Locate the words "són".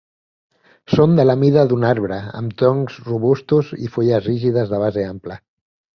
0.93-1.11